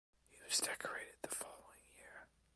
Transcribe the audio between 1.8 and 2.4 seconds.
year.